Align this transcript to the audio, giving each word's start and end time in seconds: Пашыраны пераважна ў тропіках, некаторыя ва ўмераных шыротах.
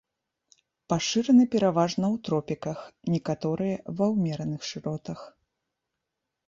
Пашыраны 0.93 1.45
пераважна 1.55 2.05
ў 2.15 2.23
тропіках, 2.31 2.79
некаторыя 3.17 3.75
ва 4.01 4.05
ўмераных 4.15 4.61
шыротах. 4.73 5.19